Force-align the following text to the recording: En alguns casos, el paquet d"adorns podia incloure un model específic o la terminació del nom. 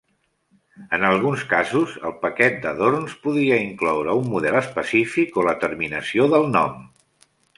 En 0.97 1.03
alguns 1.09 1.43
casos, 1.51 1.91
el 2.09 2.15
paquet 2.23 2.57
d"adorns 2.63 3.13
podia 3.27 3.59
incloure 3.67 4.17
un 4.23 4.33
model 4.33 4.57
específic 4.63 5.37
o 5.43 5.47
la 5.51 5.57
terminació 5.67 6.29
del 6.35 6.49
nom. 6.57 6.83